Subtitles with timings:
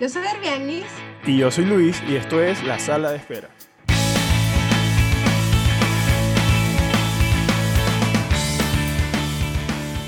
[0.00, 0.86] Yo soy Herbianis.
[1.26, 3.50] Y yo soy Luis y esto es La Sala de Espera.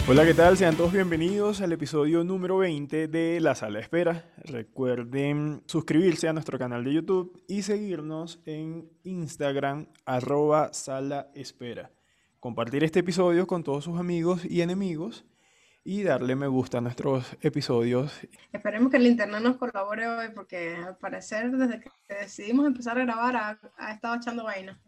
[0.09, 0.57] Hola, ¿qué tal?
[0.57, 4.33] Sean todos bienvenidos al episodio número 20 de La Sala de Espera.
[4.39, 11.93] Recuerden suscribirse a nuestro canal de YouTube y seguirnos en Instagram, arroba Sala Espera.
[12.41, 15.25] Compartir este episodio con todos sus amigos y enemigos
[15.85, 18.19] y darle me gusta a nuestros episodios.
[18.53, 23.05] Esperemos que el internet nos colabore hoy porque al parecer desde que decidimos empezar a
[23.05, 24.81] grabar ha, ha estado echando vaina.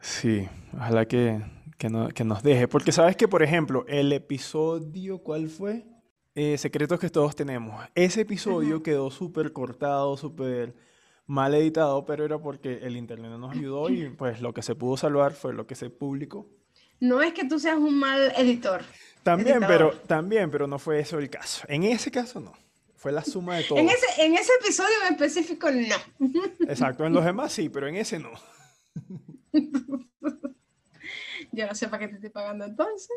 [0.00, 1.40] Sí, ojalá que,
[1.78, 2.68] que, no- que nos deje.
[2.68, 5.86] Porque sabes que, por ejemplo, el episodio, ¿cuál fue?
[6.34, 7.82] Eh, Secretos que todos tenemos.
[7.94, 8.82] Ese episodio Ujú.
[8.82, 10.74] quedó súper cortado, súper
[11.26, 14.74] mal editado, pero era porque el internet no nos ayudó y pues lo que se
[14.74, 16.46] pudo salvar fue lo que se publicó.
[17.04, 18.82] No es que tú seas un mal editor.
[19.22, 21.66] También, pero, también, pero no fue eso el caso.
[21.68, 22.54] En ese caso no.
[22.96, 23.78] Fue la suma de todo.
[23.78, 25.96] En ese, en ese episodio en específico, no.
[26.66, 28.30] Exacto, en los demás sí, pero en ese no.
[31.52, 33.14] Yo no sé para qué te estoy pagando entonces.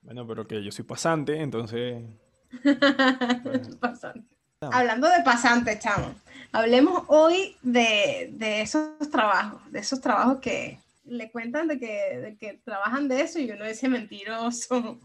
[0.00, 2.02] Bueno, pero que yo soy pasante, entonces...
[3.80, 4.26] Pasante.
[4.62, 6.14] Hablando de pasante, chamo.
[6.52, 10.78] Hablemos hoy de, de esos trabajos, de esos trabajos que
[11.10, 14.98] le cuentan de que, de que trabajan de eso y uno dice mentiroso.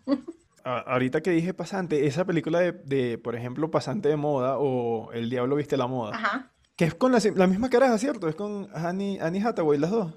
[0.64, 5.11] A- Ahorita que dije pasante, esa película de, de, por ejemplo, Pasante de Moda o
[5.14, 6.52] El Diablo Viste la Moda, Ajá.
[6.76, 8.28] que es con la, la misma caraja, ¿cierto?
[8.28, 10.14] Es con Annie, Annie Hathaway, las dos.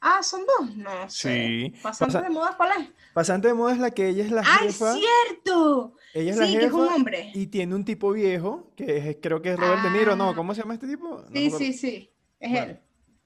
[0.00, 0.76] Ah, son dos.
[0.76, 1.46] No sé.
[1.46, 1.74] Sí.
[1.82, 2.88] ¿Pasante Pasa- de moda cuál es?
[3.12, 5.94] Pasante de Moda es la que ella es la ¡Ay, jefa, cierto!
[6.14, 7.30] ella es la Sí, que es un jefa hombre.
[7.34, 10.30] y tiene un tipo viejo, que es- creo que es Robert De Niro, ¿no?
[10.30, 10.34] Ah.
[10.34, 11.22] ¿Cómo se llama este tipo?
[11.22, 12.10] No Sí, sí, sí.
[12.38, 12.66] Es Bueno.
[12.72, 12.80] él.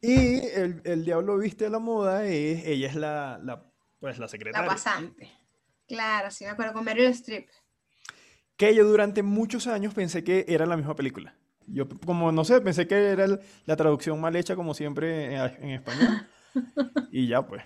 [0.06, 3.64] Y el, el Diablo Viste la Moda es, ella es la, la,
[4.00, 4.68] pues, la La secretaria.
[4.68, 5.30] pasante.
[5.88, 7.48] Claro, sí me acuerdo con Meryl Streep.
[8.56, 11.34] Que yo durante muchos años pensé que era la misma película.
[11.66, 15.40] Yo, como no sé, pensé que era el- la traducción mal hecha, como siempre, en,
[15.64, 16.28] en español.
[17.10, 17.64] Y ya, pues.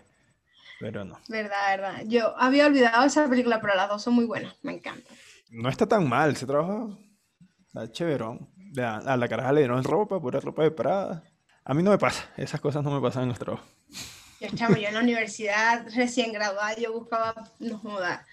[0.81, 1.19] Pero no.
[1.29, 2.03] Verdad, verdad.
[2.07, 4.55] Yo había olvidado esa película, pero las dos son muy buenas.
[4.63, 5.15] Me encantan.
[5.51, 6.37] No está tan mal.
[6.37, 6.87] Se trabaja.
[7.67, 8.49] Está chéverón.
[8.81, 11.23] A, a la caraja le dieron ropa, pura ropa de Prada.
[11.69, 12.25] A mí no me pasa.
[12.39, 13.69] Esas cosas no me pasan en los trabajos.
[14.41, 18.27] Yo, chamo, yo en la universidad recién graduada, yo buscaba, no joda,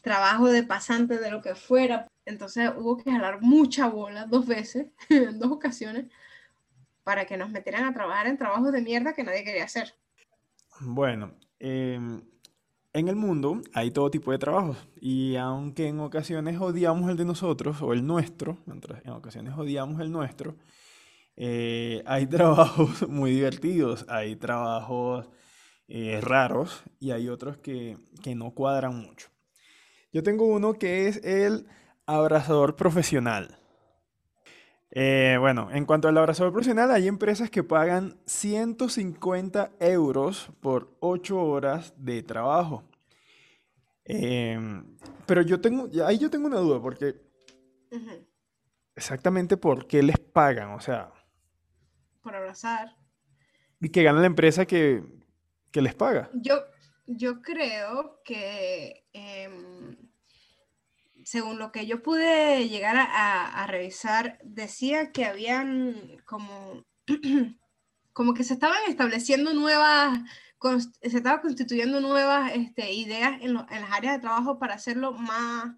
[0.00, 2.08] trabajo de pasante de lo que fuera.
[2.24, 6.06] Entonces hubo que jalar mucha bola dos veces, en dos ocasiones,
[7.04, 9.94] para que nos metieran a trabajar en trabajos de mierda que nadie quería hacer.
[10.80, 11.30] Bueno,
[11.60, 12.20] em,
[12.92, 17.24] en el mundo hay todo tipo de trabajos y aunque en ocasiones odiamos el de
[17.24, 20.56] nosotros o el nuestro, mientras en ocasiones odiamos el nuestro,
[21.36, 25.28] eh, hay trabajos muy divertidos, hay trabajos
[25.88, 29.28] eh, raros y hay otros que, que no cuadran mucho.
[30.12, 31.66] Yo tengo uno que es el
[32.06, 33.60] abrazador profesional.
[34.92, 41.40] Eh, bueno, en cuanto al abrazador profesional, hay empresas que pagan 150 euros por 8
[41.40, 42.82] horas de trabajo.
[44.04, 44.96] Em,
[45.26, 47.14] pero yo tengo, ahí yo tengo una duda, porque
[48.96, 51.12] exactamente por qué les pagan, o sea,
[52.22, 52.96] Por abrazar.
[53.80, 55.02] y que gana la empresa que,
[55.70, 56.28] que les paga.
[56.34, 56.60] Yo,
[57.06, 59.96] yo creo que, em,
[61.24, 66.84] según lo que yo pude llegar a, a- a revisar, decía que habían como,
[68.12, 70.18] como que se estaban estableciendo nuevas,
[71.00, 75.12] se estaban constituyendo nuevas este, ideas en, lo- en las áreas de trabajo para hacerlo
[75.12, 75.74] más,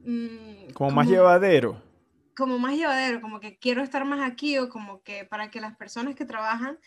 [0.00, 1.80] mm, Como más llevadero.
[2.36, 5.76] Como más llevadero, como que quiero estar más aquí o como que para que las
[5.76, 6.78] personas que trabajan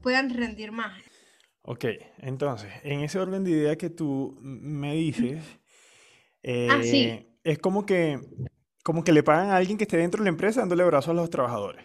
[0.00, 1.02] puedan rendir más.
[1.62, 1.84] Ok,
[2.18, 5.42] entonces, en ese orden de idea que tú me dices,
[6.68, 7.02] Ah, sí.
[7.02, 8.20] eh, es como que,
[8.82, 11.14] como que le pagan a alguien que esté dentro de la empresa dándole abrazos a
[11.14, 11.84] los trabajadores.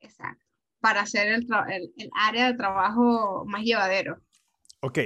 [0.00, 0.44] Exacto.
[0.80, 4.18] Para hacer el, el- el área de trabajo más llevadero.
[4.80, 4.98] Ok,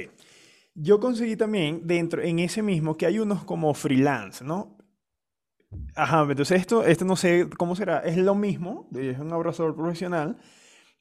[0.75, 4.76] yo conseguí también dentro, en ese mismo, que hay unos como freelance, ¿no?
[5.95, 10.37] Ajá, entonces esto, esto no sé cómo será, es lo mismo, es un abrazador profesional,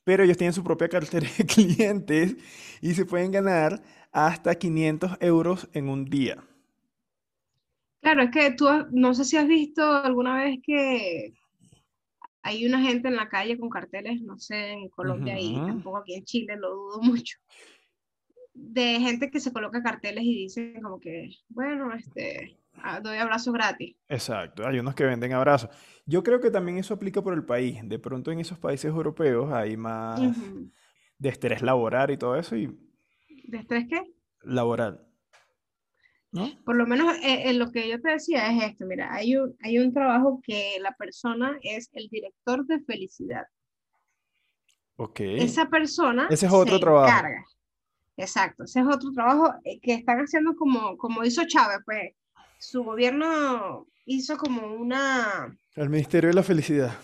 [0.04, 2.38] pero ellos tienen su propia cartera de clientes
[2.82, 3.82] y se pueden ganar
[4.12, 6.44] hasta 500 euros en un día.
[8.02, 11.34] Claro, es que tú no sé si has visto alguna vez que
[12.44, 15.66] hay una gente en la calle con carteles, no sé, en Colombia y Ujú.
[15.66, 17.38] tampoco aquí en Chile, lo dudo mucho,
[18.54, 22.56] de gente que se coloca carteles y dicen como que, bueno, este,
[23.02, 23.96] doy abrazos gratis.
[24.08, 25.70] Exacto, hay unos que venden abrazos.
[26.06, 27.80] Yo creo que también eso aplica por el país.
[27.84, 30.70] De pronto en esos países europeos hay más Ujú.
[31.18, 32.68] de estrés laboral y todo eso, y
[33.48, 34.02] ¿De estrés qué?
[34.44, 35.02] laboral.
[36.66, 39.56] Por lo menos eh, en lo que yo te decía es esto, mira, hay un,
[39.62, 43.44] hay un trabajo que la persona es el director de felicidad.
[44.98, 45.20] Ok.
[45.22, 47.08] Esa persona Ese es otro trabajo.
[47.10, 47.46] encarga.
[48.18, 52.14] Exacto, ese es otro trabajo eh, que están haciendo como, como hizo Chávez, pues
[52.66, 55.58] su gobierno hizo como una...
[55.76, 56.98] El Ministerio de la Felicidad.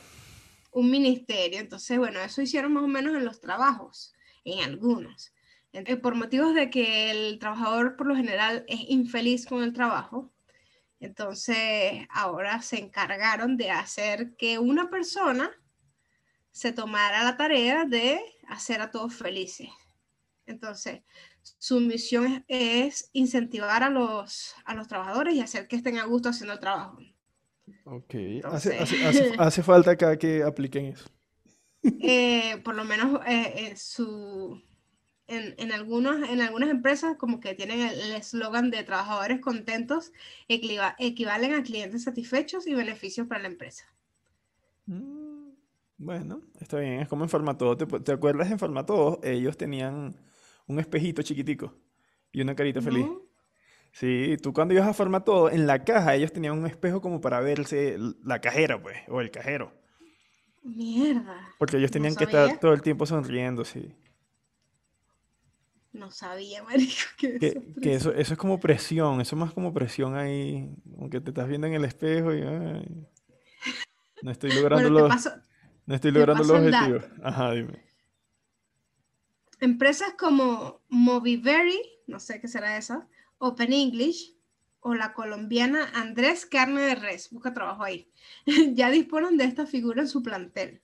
[0.72, 4.14] Un ministerio, entonces bueno, eso hicieron más o menos en los trabajos,
[4.44, 5.34] en algunos.
[6.02, 10.32] por motivos de que el trabajador por lo general es infeliz con el trabajo,
[11.00, 15.52] entonces ahora se encargaron de hacer que una persona
[16.52, 19.70] se tomara la tarea de hacer a todos felices.
[20.46, 21.02] Entonces,
[21.58, 26.30] su misión es, incentivar a los, a los trabajadores y hacer que estén a gusto
[26.30, 26.98] haciendo el trabajo.
[27.86, 31.10] Ok, hace, hace, hace, falta acá que apliquen eso.
[31.84, 34.62] Eh, por lo menos eh, su,
[35.28, 40.12] en, en, algunos, en algunas empresas como que tienen el eslogan de trabajadores contentos
[40.48, 43.86] equivalen a clientes satisfechos y beneficios para la empresa.
[44.86, 45.52] Mm,
[45.98, 47.78] bueno, está bien, es como en Farmatodo.
[47.78, 49.20] ¿Te, ¿Te acuerdas en Farmatodo?
[49.24, 50.16] Ellos tenían
[50.72, 51.74] un espejito chiquitico
[52.32, 53.06] y una carita feliz.
[53.92, 57.20] Sí, tú cuando ibas a formar todo, en la caja ellos tenían un espejo como
[57.20, 59.74] para verse la cajera, pues, o el cajero.
[60.64, 61.50] Mierda.
[61.60, 63.94] Porque ellos tenían que estar todo el tiempo sonriendo, sí.
[65.92, 67.38] No sabía, marico, que,
[67.82, 71.50] que, eso, eso es como presión, eso es más como presión ahí, aunque te estás
[71.50, 72.42] viendo en el espejo y
[74.22, 75.30] no estoy logrando los,
[75.86, 77.04] no estoy logrando los objetivos.
[77.22, 77.91] Ajá, dime.
[79.62, 84.36] Empresas como Movivery, no sé qué será esa, Open English
[84.80, 88.12] o la colombiana Andrés Carne de Res, busca trabajo ahí,
[88.74, 90.82] ya disponen de esta figura en su plantel.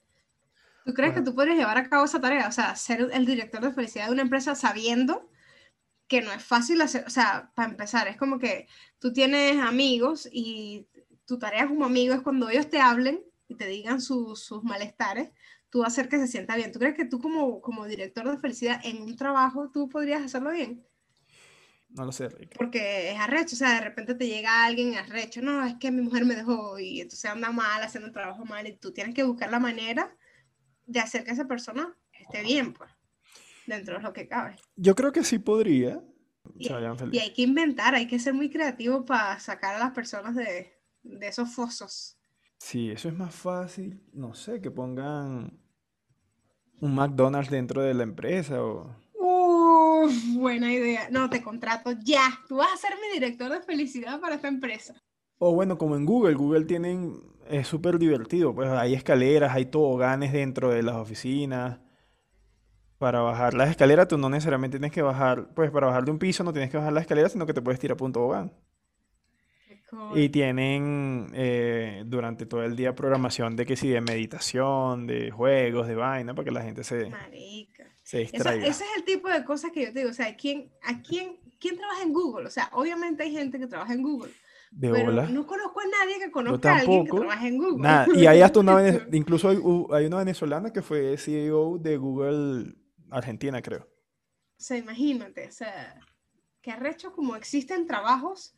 [0.84, 2.46] ¿Tú crees que tú podrías llevar a cabo esa tarea?
[2.46, 5.28] O sea, ser el director de felicidad de una empresa sabiendo
[6.06, 8.68] que no es fácil hacer, o sea, para empezar, es como que
[9.00, 10.86] tú tienes amigos y
[11.26, 15.30] tu tarea como amigo es cuando ellos te hablen y te digan sus malestares,
[15.70, 16.72] tú hacer que se sienta bien.
[16.72, 20.50] ¿Tú crees que tú como, como director de felicidad en un trabajo, tú podrías hacerlo
[20.50, 20.84] bien?
[21.90, 22.56] No lo sé, Rick.
[22.56, 26.02] Porque es arrecho, o sea, de repente te llega alguien arrecho, no, es que mi
[26.02, 29.22] mujer me dejó y entonces anda mal, haciendo un trabajo mal y tú tienes que
[29.22, 30.14] buscar la manera
[30.84, 32.90] de hacer que esa persona esté bien, pues,
[33.66, 34.56] dentro de lo que cabe.
[34.76, 36.02] Yo creo que sí podría.
[36.56, 36.68] Y,
[37.12, 40.78] y hay que inventar, hay que ser muy creativo para sacar a las personas de,
[41.02, 42.17] de esos fosos.
[42.58, 45.58] Sí, eso es más fácil, no sé, que pongan
[46.80, 48.94] un McDonald's dentro de la empresa o...
[50.34, 51.08] buena idea.
[51.10, 52.40] No, te contrato ya.
[52.48, 54.94] Tú vas a ser mi director de felicidad para esta empresa.
[55.38, 60.32] O bueno, como en Google, Google tienen, es súper divertido, pues hay escaleras, hay toboganes
[60.32, 61.78] dentro de las oficinas.
[62.98, 66.18] Para bajar las escaleras tú no necesariamente tienes que bajar, pues para bajar de un
[66.18, 68.52] piso no tienes que bajar la escalera, sino que te puedes tirar por un tobogán.
[70.14, 75.86] Y tienen eh, durante todo el día programación de que sí, de meditación, de juegos,
[75.88, 77.10] de vaina, para que la gente se,
[78.02, 78.66] se distraiga.
[78.66, 80.10] ese es el tipo de cosas que yo te digo.
[80.10, 82.46] O sea, ¿quién, ¿a quién, quién trabaja en Google?
[82.46, 84.32] O sea, obviamente hay gente que trabaja en Google.
[84.70, 87.82] De pero no conozco a nadie que conozca a alguien que trabaje en Google.
[87.82, 88.06] Nada.
[88.14, 88.82] Y hay hasta una,
[89.12, 89.56] incluso hay,
[89.92, 92.74] hay, una venezolana que fue CEO de Google
[93.10, 93.80] Argentina, creo.
[93.80, 95.98] O sea, imagínate, o sea,
[96.60, 98.54] que arrecho como existen trabajos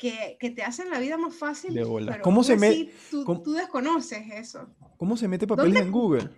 [0.00, 1.74] que, que, te hacen la vida más fácil.
[1.74, 2.20] De bola.
[2.22, 2.92] ¿Cómo se mete?
[3.10, 4.66] Tú, tú, desconoces eso.
[4.96, 6.30] ¿Cómo se mete papeles en Google?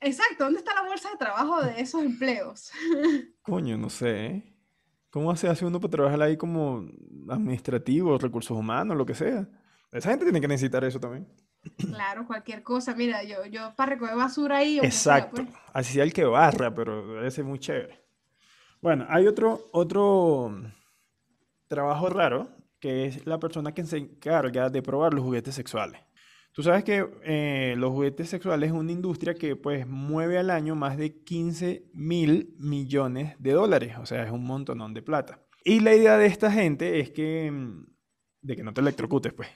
[0.00, 2.72] Exacto, ¿dónde está la bolsa de trabajo de esos empleos?
[3.42, 4.26] Coño, no sé.
[4.26, 4.56] ¿eh?
[5.10, 6.88] ¿Cómo se hace uno para trabajar ahí como
[7.28, 9.48] administrativo, recursos humanos, lo que sea?
[9.92, 11.28] Esa gente tiene que necesitar eso también.
[11.78, 12.96] Claro, cualquier cosa.
[12.96, 14.80] Mira, yo, yo para recoger basura ahí.
[14.80, 15.44] Exacto.
[15.44, 15.56] Pues.
[15.72, 18.04] Así sea el que barra, pero debe ser muy chévere.
[18.82, 20.52] Bueno, hay otro, otro
[21.68, 22.48] trabajo raro
[22.84, 26.02] que es la persona que se encarga de probar los juguetes sexuales.
[26.52, 30.74] Tú sabes que eh, los juguetes sexuales es una industria que pues mueve al año
[30.74, 35.40] más de 15 mil millones de dólares, o sea, es un montón de plata.
[35.64, 37.86] Y la idea de esta gente es que, mm,
[38.42, 39.48] de que no te electrocutes, pues.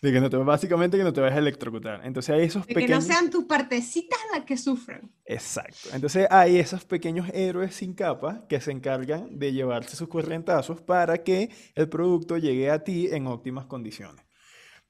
[0.00, 2.00] De que no te, básicamente que no te vayas a electrocutar.
[2.04, 2.86] Entonces hay esos pequeños...
[2.86, 5.10] Que no sean tus partecitas las que sufran.
[5.24, 5.88] Exacto.
[5.92, 11.18] Entonces hay esos pequeños héroes sin capa que se encargan de llevarse sus corrientazos para
[11.24, 14.24] que el producto llegue a ti en óptimas condiciones.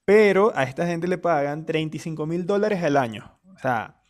[0.05, 3.39] Pero a esta gente le pagan 35 mil dólares al año.
[3.55, 4.03] O sea,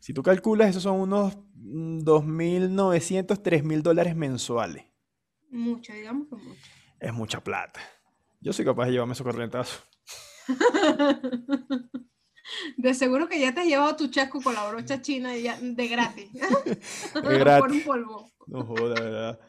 [0.00, 4.84] si tú calculas, esos son unos 2.900, mm, 3.000 dólares mensuales.
[5.50, 6.60] Mucho, digamos que mucho.
[6.98, 7.80] Es mucha plata.
[8.40, 9.82] Yo soy capaz de llevarme esos corrientazos.
[12.76, 16.30] De seguro que ya te has llevado tu chasco con la brocha china de gratis.
[16.32, 17.60] De gratis.
[17.60, 18.30] Por un polvo.
[18.46, 19.40] No joda, ¿verdad?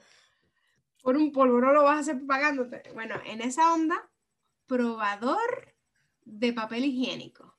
[1.02, 2.84] Por un polvo no lo vas a hacer pagándote.
[2.94, 4.10] Bueno, en esa onda,
[4.68, 5.76] probador
[6.24, 7.58] de papel higiénico.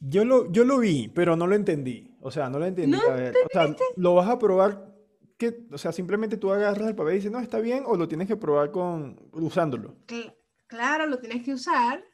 [0.00, 2.14] Yo lo, yo lo vi, pero no lo entendí.
[2.20, 2.98] O sea, no lo entendí.
[2.98, 4.94] ¿No A ver, o sea, lo vas a probar
[5.38, 8.08] que, o sea, simplemente tú agarras el papel y dices, no, está bien, o lo
[8.08, 9.96] tienes que probar con usándolo.
[10.06, 10.34] Cl-
[10.66, 12.04] claro, lo tienes que usar.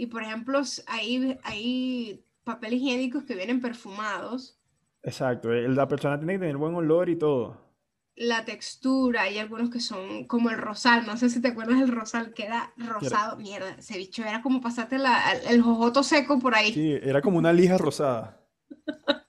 [0.00, 4.58] Y por ejemplo, hay, hay papel higiénicos que vienen perfumados.
[5.02, 7.60] Exacto, eh, la persona tiene que tener buen olor y todo.
[8.16, 11.04] La textura, hay algunos que son como el rosal.
[11.06, 13.36] No sé si te acuerdas del rosal que era rosado.
[13.36, 16.72] Mierda, ese bicho era como pasarte la- el jojoto seco por ahí.
[16.72, 18.40] sí, era como una lija rosada.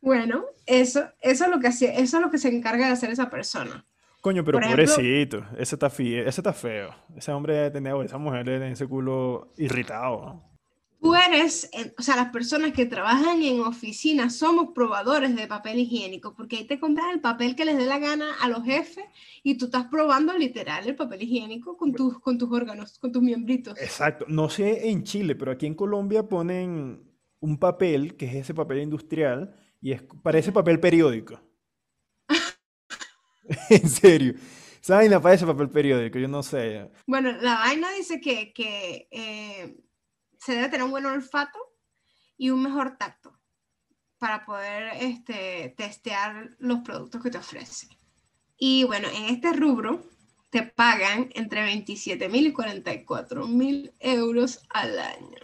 [0.00, 3.28] Bueno, eso, eso es lo que eso es lo que se encarga de hacer esa
[3.28, 3.84] persona.
[4.20, 6.94] Coño, pero Por ejemplo, pobrecito, ese está, fi- ese está feo.
[7.16, 10.20] Ese hombre debe tener, esa mujer debe tener ese culo irritado.
[10.24, 10.50] ¿no?
[11.02, 15.78] tú eres, en- o sea, las personas que trabajan en oficinas somos probadores de papel
[15.78, 19.04] higiénico, porque ahí te compras el papel que les dé la gana a los jefes
[19.42, 23.22] y tú estás probando literal el papel higiénico con tus, con tus órganos, con tus
[23.22, 23.80] miembritos.
[23.80, 27.02] Exacto, no sé en Chile, pero aquí en Colombia ponen
[27.40, 31.40] un papel, que es ese papel industrial, y es, parece papel periódico.
[33.70, 34.34] En serio.
[34.82, 36.90] Esa vaina parece papel periódico, yo no sé.
[37.06, 39.76] Bueno, la vaina dice que, que eh,
[40.38, 41.58] se debe tener un buen olfato
[42.38, 43.38] y un mejor tacto
[44.18, 47.90] para poder este, testear los productos que te ofrecen.
[48.56, 50.02] Y bueno, en este rubro
[50.50, 55.38] te pagan entre 27 mil y 44 mil euros al año.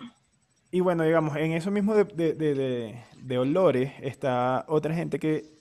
[0.70, 5.55] Y bueno, digamos, en eso mismo de, de- de- de- olores está otra gente que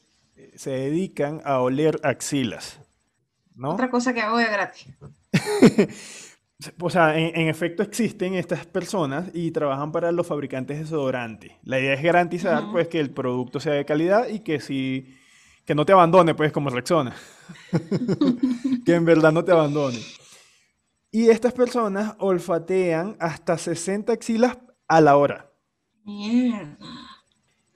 [0.55, 2.79] se dedican a oler axilas,
[3.55, 3.71] ¿no?
[3.71, 4.87] Otra cosa que hago de gratis.
[6.79, 11.51] O sea, en, en efecto existen estas personas y trabajan para los fabricantes de desodorantes.
[11.63, 12.71] La idea es garantizar, Ujú.
[12.71, 15.17] pues, que el producto sea de calidad y que si,
[15.65, 17.13] que no te abandone, pues, como Rexona.
[18.85, 19.99] Que en verdad no te abandone.
[21.11, 25.51] Y estas personas olfatean hasta 60 axilas a la hora.
[26.05, 26.77] Mierda.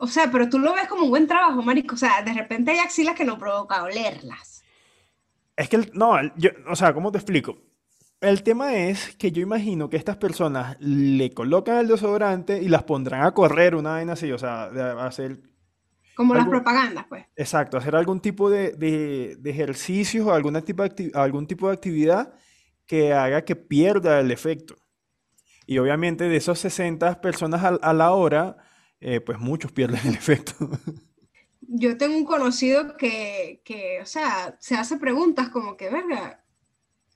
[0.01, 1.95] O sea, pero tú lo ves como un buen trabajo, marico.
[1.95, 4.63] O sea, de repente hay axilas que no provoca olerlas.
[5.55, 7.57] Es que, el- no, el- yo, o sea, ¿cómo te explico?
[8.21, 12.83] El tema es que yo imagino que estas personas le colocan el desodorante y las
[12.83, 15.41] pondrán a correr, una vaina así, o sea, de hacer
[16.15, 17.25] Como las algo, propagandas, pues.
[17.35, 21.73] exacto, hacer algún tipo de, de, de ejercicios o alguna tipo de algún tipo de
[21.75, 22.33] actividad
[22.85, 24.75] que haga que pierda el efecto.
[25.65, 28.57] Y obviamente de esos 60 personas a, la hora,
[28.99, 30.53] eh, pues muchos pierden el efecto.
[31.61, 36.43] Yo tengo un conocido que, que, o sea, se hace preguntas como que, verga,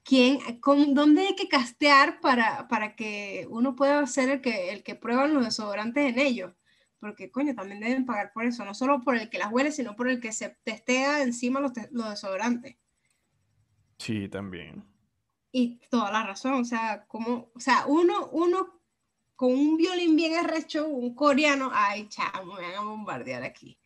[0.04, 4.84] ¿quién, con, dónde hay que castear para, para que uno pueda ser el que, el
[4.84, 6.54] que prueban los desodorantes en ellos?
[7.00, 9.96] Porque, coño, también deben pagar por eso, no solo por el que las huele, sino
[9.96, 12.78] por el que se testea encima los, te- los desodorantes.
[13.98, 14.84] Sí, también.
[15.52, 18.82] Y toda la razón, o sea, como, o sea, uno, uno
[19.36, 23.78] con un violín bien arrecho, un coreano, ay, chamo, me van a bombardear aquí.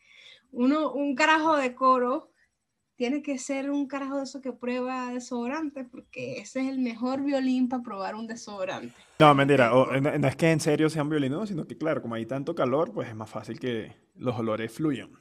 [0.52, 2.32] Uno, un carajo de coro,
[2.96, 7.24] tiene que ser un carajo de eso que prueba desodorante, porque ese es el mejor
[7.24, 8.96] violín para probar un desodorante.
[9.20, 12.16] No, mentira, o- no, no es que en serio sean violinos, sino que claro, como
[12.16, 15.12] hay tanto calor, pues es más fácil que los olores fluyan.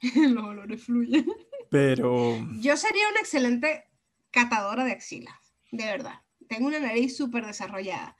[0.34, 1.26] Los olores fluyen.
[1.70, 3.84] Pero, Yo sería una excelente
[4.30, 6.20] catadora de axilas, de verdad.
[6.48, 8.16] Tengo una nariz súper desarrollada.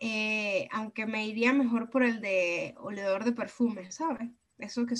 [0.00, 4.30] Eh, aunque me iría mejor por el de oledor de perfumes, ¿sabes?
[4.58, 4.94] Eso que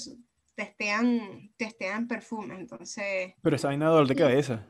[0.55, 3.35] testean, testean perfumes, entonces...
[3.43, 4.67] pero esa vaina de dolor de cabeza.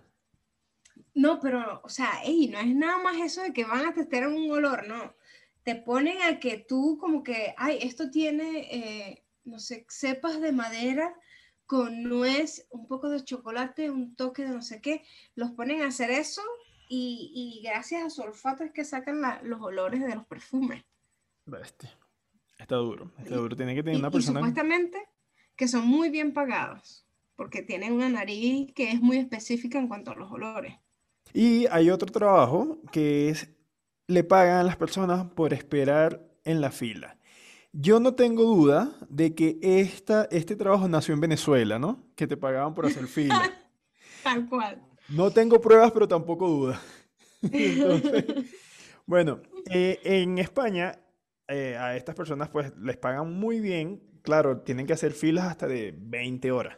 [1.14, 4.28] No, pero, o sea, ey, no es nada más eso de que van a testear
[4.28, 5.14] un olor, no.
[5.62, 10.52] Te ponen a que tú como que, ay, esto tiene, eh, no sé, cepas de
[10.52, 11.14] madera
[11.64, 15.04] con nuez, un poco de chocolate, un toque de no sé qué.
[15.34, 16.42] Los ponen a hacer eso
[16.88, 17.30] y,
[17.60, 20.82] y gracias a su olfato es que sacan la- los olores de los perfumes.
[21.46, 21.90] Bestia.
[22.58, 23.56] Está duro, está Y, duro.
[23.56, 24.40] Tiene que tener y- una y persona.
[24.40, 24.98] supuestamente
[25.56, 27.04] que son muy bien pagados
[27.36, 30.74] porque tienen una nariz que es muy específica en cuanto a los olores.
[31.32, 33.48] Y hay otro trabajo que es,
[34.06, 37.16] le pagan a las personas por esperar en la fila.
[37.72, 42.02] Yo no tengo duda de que esta, este trabajo nació en Venezuela, ¿no?
[42.16, 43.42] Que te pagaban por hacer fila.
[44.24, 44.82] Tal cual.
[45.08, 46.82] No tengo pruebas, pero tampoco duda.
[47.42, 48.24] Entonces,
[49.06, 50.98] bueno, eh, en España
[51.46, 54.02] eh, a estas personas pues les pagan muy bien.
[54.22, 56.76] Claro, tienen que hacer filas hasta de 20 horas.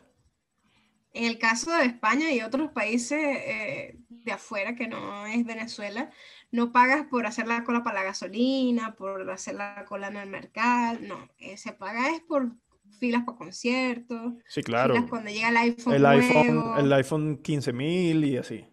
[1.12, 6.10] En el caso de España y otros países eh, de afuera que no es Venezuela,
[6.52, 10.28] no pagas por hacer la cola para la gasolina, por hacer la cola en el
[10.28, 12.52] mercado, no, se paga es por
[12.98, 14.34] filas para conciertos.
[14.48, 14.94] Sí, claro.
[14.94, 16.76] Filas cuando llega el iPhone El iPhone, nuevo.
[16.78, 18.66] el iPhone 15.000 y así.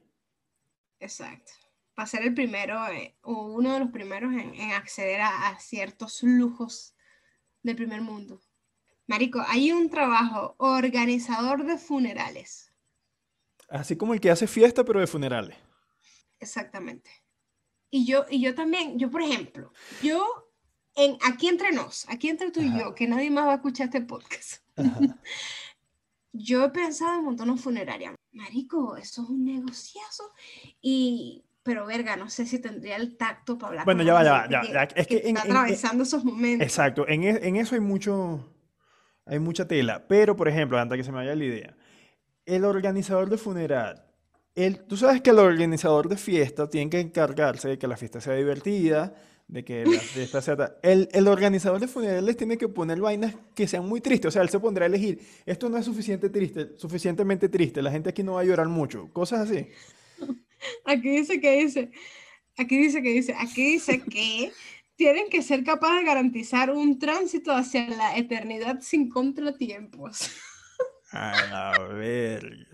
[0.99, 1.51] Exacto.
[1.93, 5.59] Para ser el primero, eh, o uno de los primeros en, en acceder a, a
[5.59, 6.95] ciertos lujos
[7.63, 8.41] del primer mundo.
[9.07, 12.73] Marico, hay un trabajo organizador de funerales.
[13.69, 15.57] Así como el que hace fiesta, pero de funerales.
[16.39, 17.09] Exactamente.
[17.89, 19.71] Y yo, y yo también, yo por ejemplo,
[20.03, 20.46] yo
[20.97, 22.79] en aquí entre nos, aquí entre tú y Ajá.
[22.79, 24.61] yo, que nadie más va a escuchar este podcast.
[26.33, 28.13] Yo he pensado en montarnos funeraria.
[28.31, 30.23] Marico, eso es un negociazo.
[30.81, 34.23] Y, pero verga, no sé si tendría el tacto para hablar Bueno, con ya va,
[34.23, 34.83] ya va, ya va.
[34.95, 36.65] Es que en- está en- atravesando esos momentos.
[36.67, 38.53] Exacto, en, e- en eso hay mucho,
[39.25, 40.05] hay mucha tela.
[40.07, 41.75] Pero, por ejemplo, antes que se me vaya la idea,
[42.45, 44.03] el organizador de funeral,
[44.53, 48.21] el, tú sabes que el organizador de fiesta tiene que encargarse de que la fiesta
[48.21, 49.15] sea divertida,
[49.47, 50.77] de que la fiesta sea...
[50.83, 54.29] El, el organizador de funerales tiene que poner vainas que sean muy tristes.
[54.29, 57.91] O sea, él se pondrá a elegir, esto no es suficiente triste, suficientemente triste, la
[57.91, 59.67] gente aquí no va a llorar mucho, cosas así.
[60.85, 61.91] Aquí dice que dice,
[62.57, 64.51] aquí dice que dice, aquí dice que
[64.95, 70.31] tienen que ser capaces de garantizar un tránsito hacia la eternidad sin contratiempos.
[71.11, 72.67] A ver.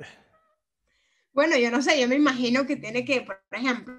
[1.33, 3.93] Bueno, yo no sé, yo me imagino que tiene que, por ejemplo,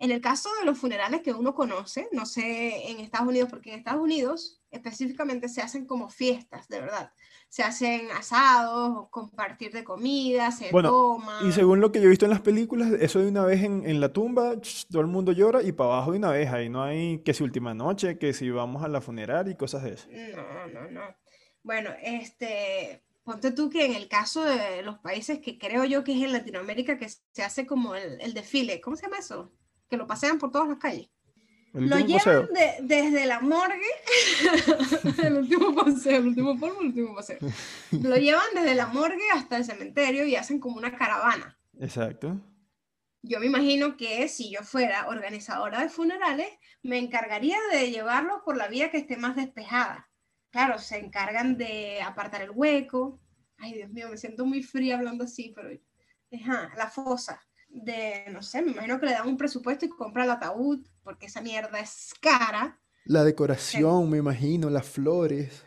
[0.00, 3.72] en el caso de los funerales que uno conoce, no sé en Estados Unidos, porque
[3.72, 7.12] en Estados Unidos específicamente se hacen como fiestas, de verdad.
[7.48, 11.40] Se hacen asados, compartir de comida, se Bueno, toma.
[11.42, 13.88] Y según lo que yo he visto en las películas, eso de una vez en,
[13.88, 14.54] en la tumba,
[14.90, 16.52] todo el mundo llora y para abajo de una vez.
[16.52, 19.82] Ahí no hay que si última noche, que si vamos a la funeraria y cosas
[19.82, 20.08] de eso.
[20.36, 21.00] No, no, no.
[21.62, 26.12] Bueno, este, ponte tú que en el caso de los países que creo yo que
[26.12, 29.52] es en Latinoamérica que se hace como el, el desfile, ¿cómo se llama eso?
[29.88, 31.08] Que lo pasean por todas las calles.
[31.72, 33.84] Lo llevan de- desde la morgue,
[35.22, 37.38] el último paseo, el último polvo, el último paseo.
[37.90, 41.58] Lo llevan desde la morgue hasta el cementerio y hacen como una caravana.
[41.78, 42.40] Exacto.
[43.22, 46.48] Yo me imagino que si yo fuera organizadora de funerales,
[46.82, 50.08] me encargaría de llevarlos por la vía que esté más despejada.
[50.50, 53.20] Claro, se encargan de apartar el hueco.
[53.58, 55.68] Ay, Dios mío, me siento muy fría hablando así, pero
[56.32, 57.42] ajá, la fosa.
[57.68, 61.26] De, no sé, me imagino que le dan un presupuesto y compra el ataúd, porque
[61.26, 62.80] esa mierda es cara.
[63.04, 65.64] La decoración, me imagino, las flores.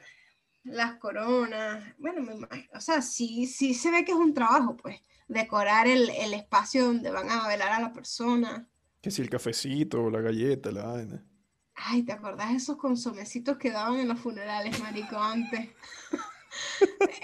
[0.63, 4.77] Las coronas, bueno, me imagino, o sea, sí, sí se ve que es un trabajo,
[4.77, 8.67] pues, decorar el, el espacio donde van a velar a la persona.
[9.01, 11.25] Que si el cafecito, la galleta, la vaina.
[11.73, 15.69] Ay, ¿te acordás de esos consomecitos que daban en los funerales, marico, antes?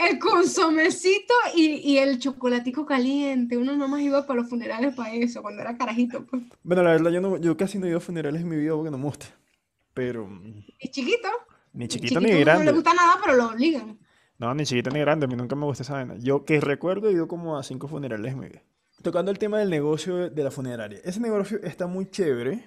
[0.10, 3.58] El consomecito y, y el chocolatico caliente.
[3.58, 6.43] Uno nomás iba para los funerales para eso, cuando era carajito, pues.
[6.63, 8.73] Bueno, la verdad, yo, no, yo casi no he ido a funerales en mi vida
[8.73, 9.28] porque no me gusta.
[9.93, 11.28] Pero mm, Y chiquito.
[11.73, 12.71] ni el chiquito ni uno no le grande.
[12.71, 13.97] gusta nada, pero lo obligan.
[14.38, 16.15] No, ni chiquito ni grande, a mí nunca me gusta esa vaina.
[16.19, 18.62] Yo que recuerdo he ido como a cinco funerales en mi vida.
[19.02, 21.00] Tocando el tema del negocio de, de la funeraria.
[21.04, 22.63] Ese negocio está muy chévere.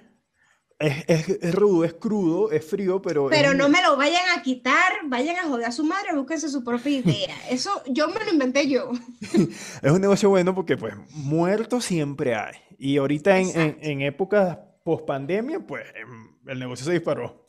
[0.81, 3.29] Es, es, es rudo, es crudo, es frío, pero...
[3.29, 6.65] Pero no me lo vayan a quitar, vayan a joder a su madre, búsquense su
[6.65, 7.37] propia idea.
[7.51, 8.91] Eso yo me lo inventé yo.
[9.83, 12.55] Es un negocio bueno porque pues muertos siempre hay.
[12.79, 17.47] Y ahorita en, en, en épocas post pandemia, pues em, el negocio se disparó.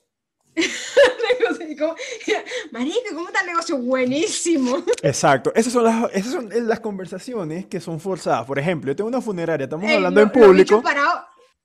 [2.72, 3.78] Marico, ¿cómo está el negocio?
[3.78, 4.84] Buenísimo.
[5.02, 5.52] Exacto.
[5.56, 8.46] Esas son las, esas son las conversaciones que son forzadas.
[8.46, 10.82] Por ejemplo, yo tengo una funeraria, estamos Ey, hablando lo- en público.
[10.82, 11.22] parados.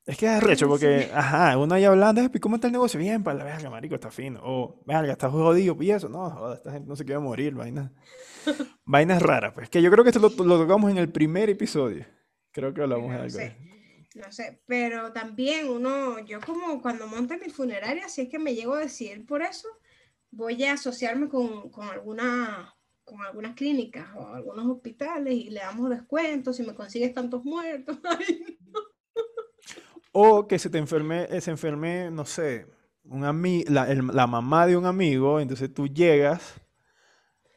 [0.06, 0.70] Es que es arrecho Sí.
[0.70, 2.98] porque, ajá, uno ahí hablando, "Epi, ¿cómo está el negocio?
[3.00, 4.40] Bien, para la verga, marico, está fino.
[4.44, 6.08] O, verga, está jodido, y eso.
[6.08, 7.90] No, joda, esta gente no se quiere morir, vainas.
[8.84, 9.68] Vainas raras, pues.
[9.68, 12.06] Que yo creo que esto lo, lo tocamos en el primer episodio.
[12.52, 13.30] Creo que hablamos de No algo.
[13.36, 13.56] sé,
[14.14, 18.54] no sé, pero también uno, yo como cuando monte mi funeraria, si es que me
[18.54, 19.68] llego a decidir por eso,
[20.30, 25.90] voy a asociarme con, con alguna, con algunas clínicas o algunos hospitales y le damos
[25.90, 27.98] descuentos si me consigues tantos muertos.
[28.04, 28.58] Ay,
[30.18, 32.66] O que se te enferme, eh, se enferme, no sé,
[33.04, 36.54] un ami- la, el- la mamá de un amigo, entonces tú llegas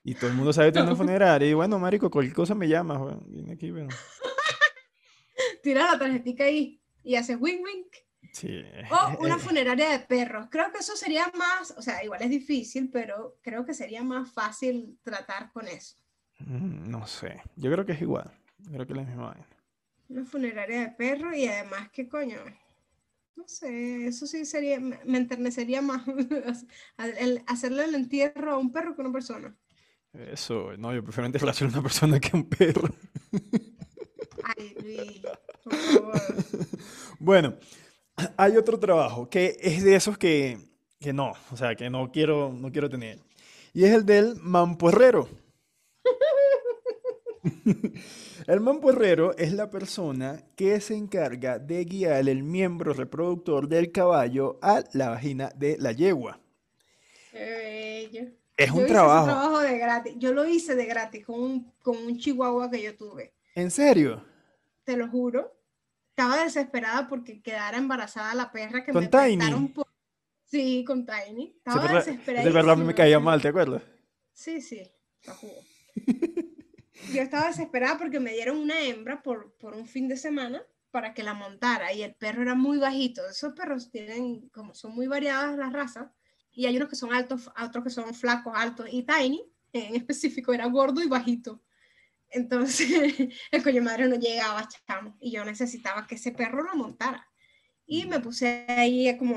[0.03, 2.99] y todo el mundo sabe que una funeraria y bueno, marico, cualquier cosa me llamas,
[3.27, 3.89] vine aquí, bueno.
[5.63, 7.63] Tira la tarjetita ahí y haces wing.
[8.33, 8.61] Sí.
[8.91, 10.47] O una funeraria de perros.
[10.51, 14.31] Creo que eso sería más, o sea, igual es difícil, pero creo que sería más
[14.31, 15.95] fácil tratar con eso.
[16.39, 19.47] mm, no sé, yo creo que es igual, yo creo que es la misma vaina.
[20.09, 22.37] Una funeraria de perro y además, ¿qué coño?
[23.35, 26.03] No sé, eso sí sería, me enternecería más
[27.19, 29.55] el- hacerle el entierro a un perro que a una persona.
[30.13, 32.89] Eso, no, yo prefiero enterrárselo a una persona que a un perro.
[34.43, 35.21] Ay, Luis,
[35.63, 36.21] por favor.
[37.21, 37.57] Bueno,
[38.37, 40.57] hay otro trabajo que es de esos que,
[41.01, 43.19] que no, o sea, que no quiero, no quiero tener.
[43.73, 45.27] y es el del mamporrero.
[48.49, 54.57] El mamporrero es la persona que se encarga de guiar el miembro reproductor del caballo
[54.63, 56.39] a la vagina de la yegua.
[57.31, 59.27] Es un trabajo.
[59.27, 60.15] trabajo de gratis.
[60.17, 63.35] Yo lo hice de gratis con un, con un chihuahua que yo tuve.
[63.53, 64.25] ¿En serio?
[64.83, 65.55] Te lo juro.
[66.09, 69.73] Estaba desesperada porque quedara embarazada la perra que ¿Con me Tiny?
[70.45, 71.53] Sí, con Tiny.
[71.55, 72.45] Estaba desesperada.
[72.47, 73.83] De verdad me caía mal, ¿te acuerdas?
[74.33, 74.91] Sí, sí.
[77.13, 81.13] yo estaba desesperada porque me dieron una hembra por, por un fin de semana para
[81.13, 83.27] que la montara y el perro era muy bajito.
[83.27, 86.07] Esos perros tienen, como son muy variadas las razas,
[86.51, 90.53] y hay unos que son altos, otros que son flacos, altos, y Tiny en específico
[90.53, 91.61] era gordo y bajito.
[92.29, 92.89] Entonces,
[93.51, 97.27] el coño madre no llegaba, chamo, y yo necesitaba que ese perro lo montara.
[97.85, 99.35] Y me puse ahí como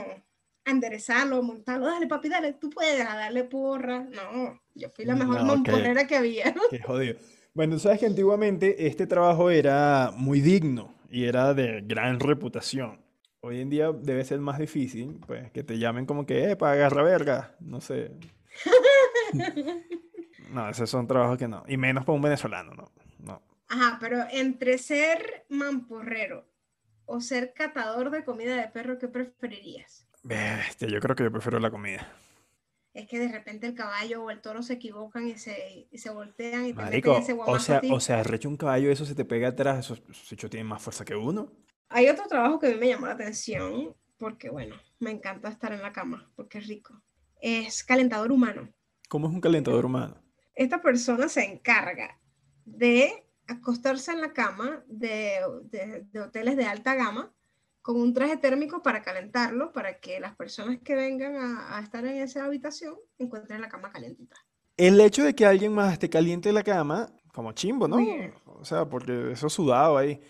[0.65, 4.01] a enderezarlo, montarlo, dale papi, dale, tú puedes, darle porra.
[4.01, 6.55] No, yo fui la mejor no, que había.
[6.71, 7.19] Qué jodido.
[7.55, 13.05] Bueno, sabes que antiguamente este trabajo era muy digno y era de gran reputación.
[13.41, 16.73] Hoy en día debe ser más difícil, pues, que te llamen como que, eh, para
[16.73, 18.11] agarrar verga, no sé.
[20.51, 21.63] no, esos son trabajos que no.
[21.69, 22.91] Y menos para un venezolano, no.
[23.19, 23.43] no.
[23.69, 26.49] Ajá, pero entre ser mamporrero
[27.05, 30.07] o ser catador de comida de perro, ¿qué preferirías?
[30.23, 32.09] Bestia, yo creo que yo prefiero la comida
[32.95, 36.11] es que de repente el caballo o el toro se equivocan y se, y se
[36.11, 39.25] voltean y te Marico, ese o sea, o sea, recho un caballo, eso se te
[39.25, 41.53] pega atrás, eso, eso tiene más fuerza que uno.
[41.89, 45.73] Hay otro trabajo que a mí me llamó la atención, porque bueno, me encanta estar
[45.73, 47.03] en la cama, porque es rico.
[47.41, 48.69] Es calentador humano.
[49.09, 50.23] ¿Cómo es un calentador humano?
[50.55, 52.21] Esta persona se encarga
[52.65, 57.35] de acostarse en la cama de, de, de hoteles de alta gama
[57.83, 62.23] con un traje térmico para calentarlo, para que las personas que vengan a, estar en
[62.23, 64.37] esa habitación encuentren la cama calentita.
[64.77, 67.99] El hecho de que alguien más esté caliente la cama, como chimbo, ¿no?
[68.47, 70.21] O sea, porque eso sudado ahí.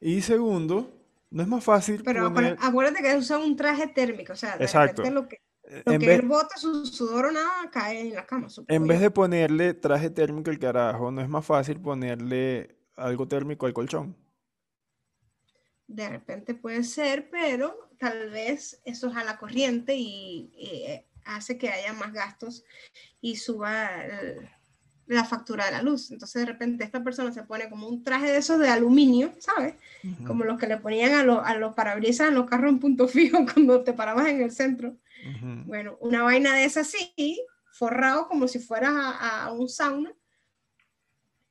[0.00, 0.90] Y segundo,
[1.30, 2.02] no es más fácil.
[2.02, 5.02] Pero acuérdate que usa un traje térmico, o sea, de Exacto.
[5.10, 5.40] lo que,
[5.84, 8.48] lo que él bota, su sudor o nada, cae en la cama.
[8.68, 13.66] En vez de ponerle traje térmico el carajo, no es más fácil ponerle algo térmico
[13.66, 14.16] al colchón
[15.92, 21.56] de repente puede ser, pero tal vez eso es a la corriente y, eh, hace
[21.56, 22.64] que haya más gastos
[23.20, 23.90] y suba
[25.06, 26.10] la factura de la luz.
[26.10, 29.74] Entonces de repente esta persona se pone como un traje de esos de aluminio, ¿sabes?
[30.26, 33.44] Como los que le ponían a, a los parabrisas en los carros en punto fijo
[33.52, 34.96] cuando te parabas en el centro.
[35.66, 40.12] Bueno, una vaina de esa así, forrado como si fueras a, a un sauna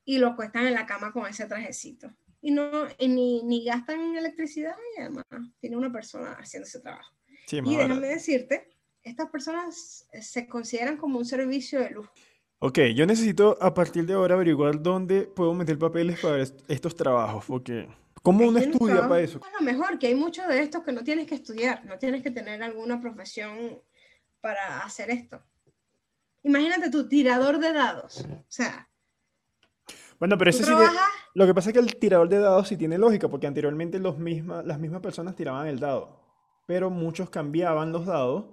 [0.04, 4.76] y lo cuestan en la cama con ese trajecito y no ni, ni, gastan electricidad
[4.98, 5.26] y además
[5.60, 7.16] tiene una persona haciendo ese trabajo.
[7.52, 8.70] y déjame decirte,
[9.04, 12.08] estas personas se consideran como un servicio de luz.
[12.60, 17.46] Ok, yo necesito a partir de ahora averiguar dónde puedo meter papeles para estos trabajos,
[17.48, 17.88] porque
[18.22, 19.40] ¿cómo uno estudia para eso?
[19.44, 22.22] A lo mejor que hay muchos de estos que no tienes que estudiar, no tienes
[22.22, 23.82] que tener alguna profesión
[24.42, 25.44] para hacer esto.
[26.44, 28.91] Imagínate tu tirador de dados, o sea,
[30.22, 30.86] bueno, pero eso sí que,
[31.34, 34.20] Lo que pasa es que el tirador de dados sí tiene lógica, porque anteriormente los
[34.20, 36.22] misma, las mismas personas tiraban el dado,
[36.68, 38.46] pero muchos cambiaban los dados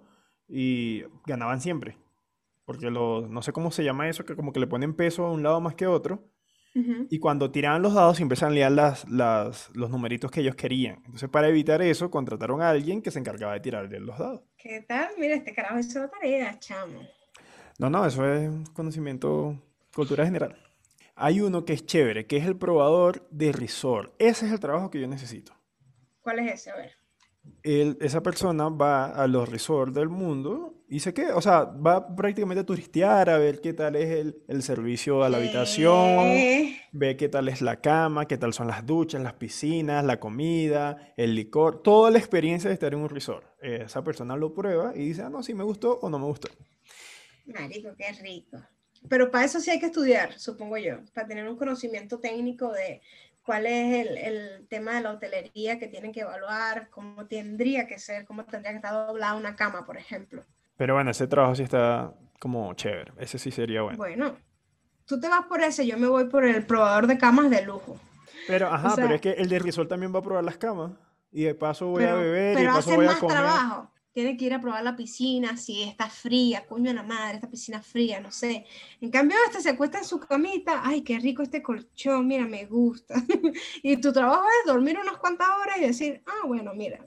[0.48, 1.98] y ganaban siempre.
[2.64, 5.30] Porque los, no sé cómo se llama eso, que como que le ponen peso a
[5.30, 6.32] un lado más que otro.
[7.10, 11.02] Y cuando tiraban los dados siempre salían las, las, los numeritos que ellos querían.
[11.04, 14.42] Entonces, para evitar eso, contrataron a alguien que se encargaba de tirar los dados.
[14.56, 15.08] ¿Qué tal?
[15.18, 17.00] Mira, este carajo hizo la tarea, chamo.
[17.78, 19.60] No, no, eso es conocimiento,
[19.92, 20.67] cultura general.
[21.20, 24.14] Hay uno que es chévere, que es el probador de resort.
[24.18, 25.52] Ese es el trabajo que yo necesito.
[26.20, 26.70] ¿Cuál es ese?
[26.70, 26.92] A ver.
[28.00, 32.60] esa persona va a los resorts del mundo y se queda, o sea, va prácticamente
[32.60, 36.28] a turistear, a ver qué tal es el, servicio a la habitación,
[36.92, 41.12] ve qué tal es la cama, qué tal son las duchas, las piscinas, la comida,
[41.16, 43.44] el licor, toda la experiencia de estar en un resort.
[43.60, 46.48] Esa persona lo prueba y dice, ah, no, si me gustó o no me gustó.
[47.46, 48.58] Marico, qué rico.
[49.08, 53.00] Pero para eso sí hay que estudiar, supongo yo, para tener un conocimiento técnico de
[53.42, 57.98] cuál es el, el, tema de la hotelería que tienen que evaluar, cómo tendría que
[57.98, 60.44] ser, cómo tendría que estar doblada una cama, por ejemplo.
[60.76, 63.98] Pero bueno, ese trabajo sí está como chévere, ese sí sería bueno.
[63.98, 64.36] Bueno,
[65.06, 67.98] tú te vas por ese, yo me voy por el probador de camas de lujo.
[68.46, 70.92] Pero, ajá, pero es que el de Risol también va a probar las camas
[71.30, 73.36] y de paso voy a beber y de paso voy a comer.
[73.36, 77.48] Trabajo tiene que ir a probar la piscina, si está fría, coño la madre, esta
[77.48, 78.66] piscina fría, no sé.
[79.00, 82.64] En cambio, este se acuesta en su camita, ay, qué rico este colchón, mira, me
[82.66, 83.14] gusta.
[83.84, 86.98] y tu trabajo es dormir unas cuantas horas y decir, ah, bueno, mira,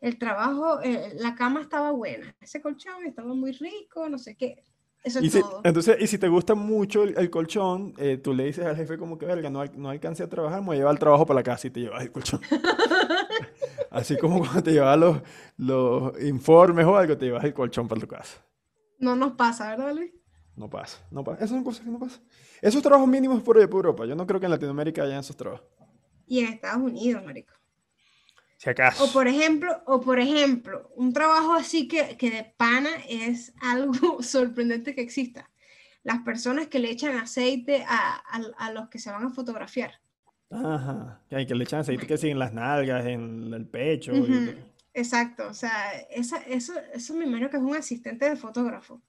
[0.00, 4.62] el trabajo, eh, la cama estaba buena, ese colchón estaba muy rico, no sé qué.
[5.02, 5.62] Eso Y es si, todo.
[5.64, 8.98] entonces, y si te gusta mucho el, el colchón, eh, tú le dices al jefe
[8.98, 11.40] como que, verga, no, no alcancé a trabajar, me voy a llevar el trabajo para
[11.40, 12.40] la casa y te llevas el colchón.
[13.92, 15.20] Así como cuando te llevas los,
[15.58, 18.44] los informes o algo, te llevas el colchón para tu casa.
[18.98, 20.12] No nos pasa, ¿verdad, Luis?
[20.56, 21.38] No pasa, no pasa.
[21.38, 22.22] Esas son cosas que no pasan.
[22.60, 24.04] Esos trabajos mínimos por, Europa.
[24.06, 25.66] Yo no creo que en Latinoamérica hayan esos trabajos.
[26.26, 27.52] Y en Estados Unidos, marico.
[28.56, 29.04] Si acaso.
[29.04, 33.92] O por ejemplo, o por ejemplo, un trabajo así que, que de pana es algo
[34.22, 35.50] sorprendente que exista.
[36.04, 40.01] Las personas que le echan aceite a, a- a los que se van a fotografiar.
[40.52, 41.20] Ajá.
[41.28, 44.14] Que hay que le echan aceite que sí en las nalgas, en el pecho.
[44.14, 44.52] y- Ujú,
[44.94, 49.00] Exacto, o sea, esa, eso, eso me imagino que es un asistente de fotógrafo.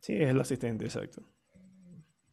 [0.00, 1.22] Sí, es el asistente, exacto.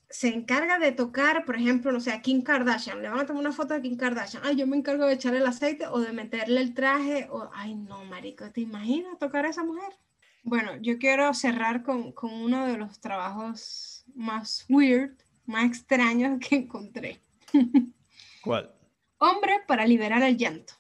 [0.10, 3.04] Se encarga de tocar, por ejemplo, no sé, a Kim Kardashian.
[3.04, 4.42] Le van a tomar una foto a Kim Kardashian.
[4.44, 7.28] Ay, yo me encargo de echarle el aceite o de meterle el traje.
[7.30, 9.94] O, ay, no, marico, ¿te imaginas tocar a esa mujer?
[10.42, 15.12] Bueno, yo quiero cerrar con, con uno de los trabajos más weird,
[15.46, 17.20] más extraños que encontré.
[18.50, 18.74] ¿Cuál?
[19.20, 20.74] Hombre para liberar el llanto.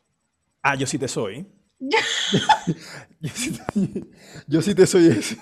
[0.63, 1.45] Ah, yo sí te soy.
[3.19, 4.07] Yo sí te,
[4.47, 5.37] yo sí te soy ese.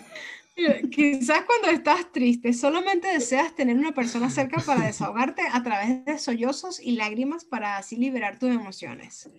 [0.92, 6.18] Quizás cuando estás triste, solamente deseas tener una persona cerca para desahogarte a través de
[6.18, 9.30] sollozos y lágrimas para así liberar tus emociones.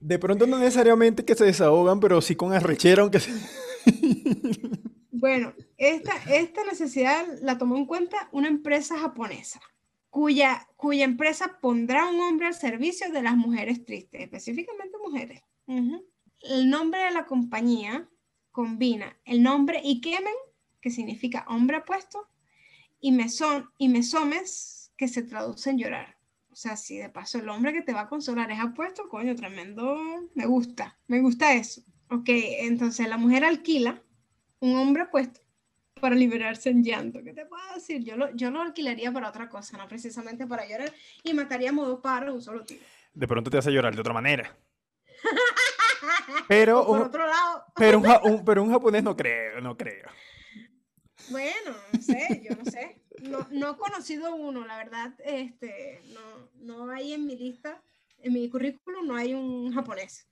[0.00, 3.32] De pronto no necesariamente que se desahogan, pero sí con arrechera, aunque se...
[5.10, 9.60] Bueno, esta, esta necesidad la tomó en cuenta una empresa japonesa,
[10.14, 15.42] cuya, cuya empresa pondrá un hombre al servicio de las mujeres tristes, específicamente mujeres.
[15.66, 18.08] El nombre de la compañía
[18.52, 20.36] combina el nombre Ikemen,
[20.80, 22.28] que significa hombre apuesto,
[23.00, 26.16] y, mesón, y mesomes, que se traduce en llorar.
[26.48, 29.34] O sea, si de paso el hombre que te va a consolar es apuesto, coño,
[29.34, 29.98] tremendo,
[30.36, 31.82] me gusta, me gusta eso.
[32.08, 34.00] Ok, entonces la mujer alquila
[34.60, 35.43] un hombre apuesto
[36.00, 37.22] para liberarse en llanto.
[37.22, 38.02] ¿Qué te puedo decir?
[38.04, 41.72] Yo lo, yo lo alquilaría para otra cosa, no precisamente para llorar, y mataría a
[41.72, 42.84] modo paro un solo tiro.
[43.12, 44.56] De pronto te hace llorar de otra manera.
[46.48, 50.10] Pero por un, otro lado, pero un, pero un japonés no creo, no creo.
[51.30, 53.00] bueno, no sé, yo no sé.
[53.22, 57.82] No, no he conocido uno, la verdad, este, no, no hay en mi lista,
[58.18, 60.28] en mi currículum no hay un japonés.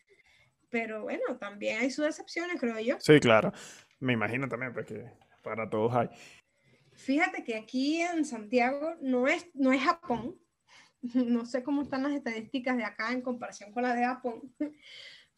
[0.69, 2.97] Pero bueno, también hay sus excepciones, creo yo.
[3.01, 3.53] Sí, claro.
[4.01, 5.11] Me imagino también, porque
[5.43, 6.09] para todos hay.
[6.93, 10.39] Fíjate que aquí en Santiago no es, no es Japón.
[11.03, 14.55] No sé cómo están las estadísticas de acá en comparación con las de Japón.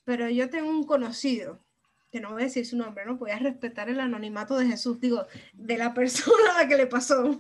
[0.04, 1.64] Pero yo tengo un conocido,
[2.12, 5.00] que no voy a decir su nombre, no voy a respetar el anonimato de Jesús,
[5.00, 7.30] digo, de la persona a la que le pasó.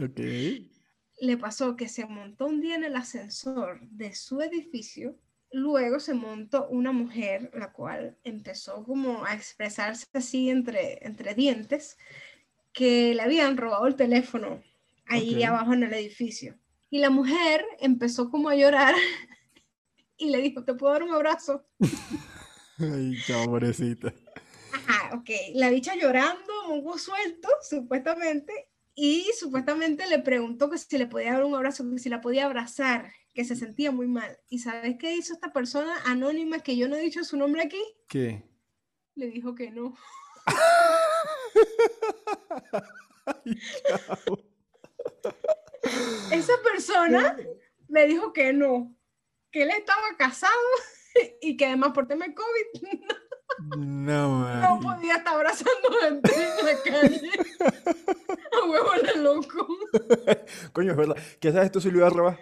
[0.00, 0.20] Ok.
[1.20, 5.18] Le pasó que se montó un día en el ascensor de su edificio.
[5.50, 11.96] Luego se montó una mujer, la cual empezó como a expresarse así entre, entre dientes,
[12.72, 14.62] que le habían robado el teléfono
[15.06, 16.58] ahí abajo en el edificio.
[16.90, 18.94] Y la mujer empezó como a llorar
[20.16, 21.66] y le dijo, ¿te puedo dar un abrazo?
[22.78, 24.12] Ay, chao, pobrecita.
[24.72, 25.30] Ajá, ok.
[25.54, 28.67] La bicha llorando, mongo suelto, supuestamente,
[29.00, 32.46] y supuestamente le preguntó que si le podía dar un abrazo, que si la podía
[32.46, 34.40] abrazar, que se sentía muy mal.
[34.48, 37.80] ¿Y sabes qué hizo esta persona anónima que yo no he dicho su nombre aquí?
[38.08, 38.42] ¿Qué?
[39.14, 39.94] Le dijo que no.
[43.26, 43.54] Ay.
[46.32, 47.36] Esa persona
[47.86, 48.96] le dijo que no,
[49.52, 50.52] que él estaba casado
[51.40, 53.14] y que además por tema de COVID No,
[53.76, 54.80] no man.
[54.80, 57.30] podía estar abrazando gente en la calle.
[58.52, 59.68] A huevo de loco.
[60.72, 61.16] Coño, es verdad.
[61.40, 62.38] ¿Qué sabes tú si lo iba a robar?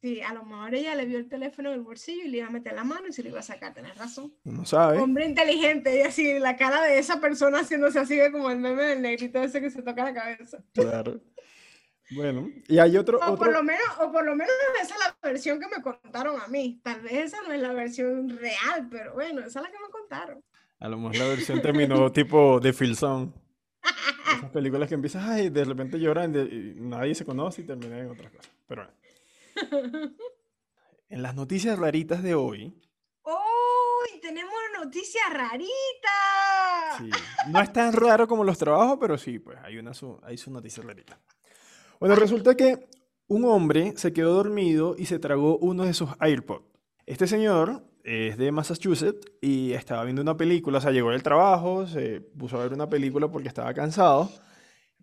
[0.00, 2.46] Sí, a lo mejor ella le vio el teléfono en el bolsillo y le iba
[2.46, 4.32] a meter la mano y se lo iba a sacar, tenés razón.
[4.44, 5.00] No sabes.
[5.00, 8.84] Hombre inteligente, y así, la cara de esa persona haciéndose así de como el meme
[8.84, 10.58] del negrito ese que se toca la cabeza.
[10.72, 11.20] Claro.
[12.10, 13.52] Bueno, y hay otro, O por otro.
[13.52, 16.80] lo menos, o por lo menos esa es la versión que me contaron a mí.
[16.82, 19.90] Tal vez esa no es la versión real, pero bueno, esa es la que me
[19.90, 20.42] contaron.
[20.80, 23.34] A lo mejor la versión terminó tipo de Filson.
[24.36, 27.98] Esas películas que empiezas, ay, de repente lloran de- y nadie se conoce y terminan
[27.98, 28.52] en otras cosas.
[28.66, 28.86] Pero
[29.54, 30.12] bueno.
[31.10, 32.78] En las noticias raritas de hoy,
[33.24, 34.20] ¡Uy!
[34.20, 35.68] Tenemos una noticia rarita.
[36.98, 37.10] sí,
[37.50, 40.50] no es tan raro como los trabajos, pero sí, pues hay una su, hay su
[40.50, 41.18] noticia rarita.
[42.00, 42.88] Bueno, resulta que
[43.26, 46.64] un hombre se quedó dormido y se tragó uno de sus AirPods.
[47.06, 51.86] Este señor es de Massachusetts y estaba viendo una película, o sea, llegó del trabajo,
[51.86, 54.30] se puso a ver una película porque estaba cansado,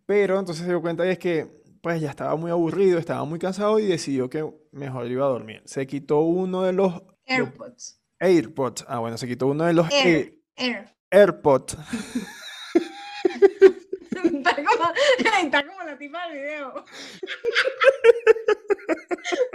[0.05, 3.77] pero entonces se dio cuenta de que pues ya estaba muy aburrido, estaba muy cansado
[3.79, 5.61] y decidió que mejor iba a dormir.
[5.65, 8.01] Se quitó uno de los AirPods.
[8.19, 8.85] AirPods.
[8.87, 10.95] Ah, bueno, se quitó uno de los Air.
[11.11, 11.77] AirPods.
[15.43, 16.85] está como la tipa del video.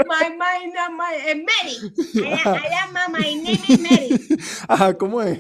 [0.06, 1.76] my, my, no, my, eh, Mary.
[2.14, 4.10] I, I am, my name is Mary.
[4.68, 5.38] Ajá, ¿cómo es?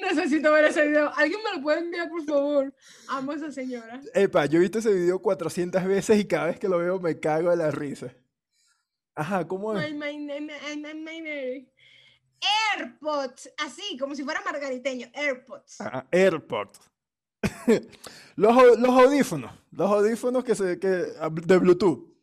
[0.00, 1.10] Necesito ver ese video.
[1.16, 2.74] ¿Alguien me lo puede enviar, por favor?
[3.08, 4.00] Amo a esa señora.
[4.14, 7.18] Epa, yo he visto ese video 400 veces y cada vez que lo veo me
[7.18, 8.14] cago de la risa.
[9.14, 9.92] Ajá, ¿cómo es?
[9.92, 11.72] My, my name, my, my, my Mary.
[12.76, 15.80] AirPods, así, como si fuera margariteño, AirPods.
[15.80, 16.80] Ah, AirPods.
[18.36, 22.16] los, los audífonos, los audífonos que se, que, de Bluetooth.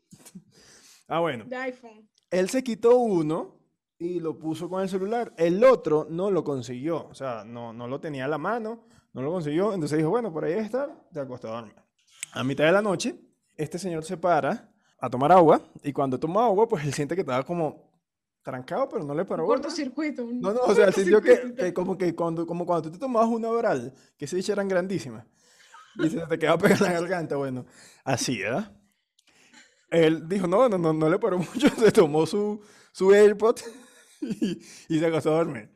[1.08, 1.45] Ah, bueno.
[1.45, 2.10] De iPhone.
[2.30, 3.60] Él se quitó uno
[3.99, 5.34] y lo puso con el celular.
[5.38, 7.08] El otro no lo consiguió.
[7.08, 9.73] O sea, no, no lo tenía a la mano, no lo consiguió.
[9.73, 11.76] Entonces dijo, bueno, por ahí está, te acostó a dormir.
[12.34, 13.15] A mitad de la noche,
[13.56, 17.21] este señor se para a tomar agua y cuando toma agua, pues él siente que
[17.21, 17.92] estaba como
[18.43, 19.43] trancado, pero no le paró.
[19.43, 20.25] Un cortocircuito.
[20.25, 22.99] un No, no, o sea, sintió que, que como que cuando, como cuando tú te
[22.99, 25.25] tomabas una oral, que se eran grandísimas,
[25.95, 27.65] y se te quedaba pegada en la garganta, bueno,
[28.03, 28.71] así, ¿verdad?
[29.89, 33.58] Él dijo, no, no, no, no le paró mucho, se tomó su, su AirPod
[34.21, 35.69] y, y se acostó a dormir.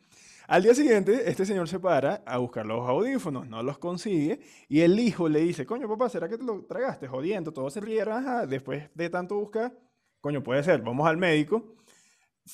[0.47, 4.79] Al día siguiente, este señor se para a buscar los audífonos, no los consigue, y
[4.81, 7.07] el hijo le dice, coño, papá, ¿será que te lo tragaste?
[7.07, 9.77] Jodiendo, todos se rieron, ajá, después de tanto buscar,
[10.21, 11.76] coño, puede ser, vamos al médico,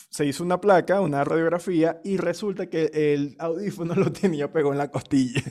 [0.10, 4.78] se hizo una placa, una radiografía, y resulta que el audífono lo tenía pegado en
[4.80, 5.42] la costilla.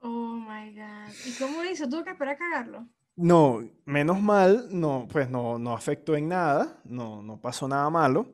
[0.00, 1.12] Oh my god.
[1.26, 1.88] ¿Y cómo hizo?
[1.88, 2.88] ¿Tuvo que esperar a cagarlo?
[3.14, 8.26] No, menos mal, no, pues no, no afectó en nada, no, no pasó nada malo.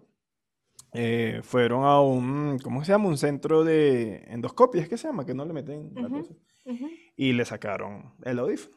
[0.92, 3.08] Eh, fueron a un, ¿cómo se llama?
[3.08, 5.26] Un centro de endoscopia, ¿es que se llama?
[5.26, 6.20] Que no le meten la Ujú.
[6.20, 6.32] cosa.
[6.64, 6.88] Ujú.
[7.16, 8.76] Y le sacaron el audífono.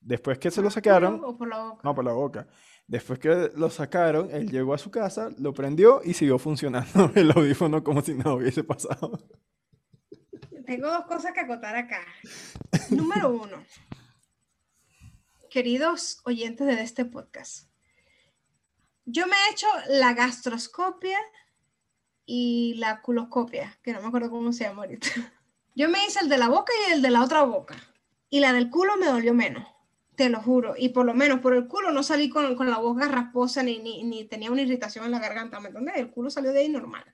[0.00, 1.80] Después que se lo ¿Por sacaron, ¿O por la boca?
[1.82, 2.46] no, por la boca.
[2.88, 7.30] Después que lo sacaron, él llegó a su casa, lo prendió y siguió funcionando el
[7.30, 9.28] audífono como si nada hubiese pasado.
[10.64, 12.00] Tengo dos cosas que acotar acá.
[12.90, 13.62] Número uno.
[15.50, 17.68] Queridos oyentes de este podcast,
[19.04, 21.18] yo me he hecho la gastroscopia
[22.24, 25.08] y la culoscopia, que no me acuerdo cómo se llama ahorita.
[25.74, 27.76] Yo me hice el de la boca y el de la otra boca.
[28.30, 29.66] Y la del culo me dolió menos,
[30.18, 30.74] te lo juro.
[30.76, 33.78] Y por lo menos por el culo no salí con, con la boca rasposa ni,
[33.78, 35.94] ni, ni tenía una irritación en la garganta, ¿me entiendes?
[35.96, 37.04] El culo salió de ahí normal.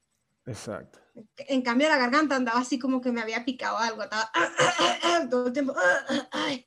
[0.47, 1.01] Exacto.
[1.37, 4.33] En cambio, la garganta andaba así como que me había picado algo, estaba
[5.31, 5.75] todo el tiempo
[6.33, 6.67] ay,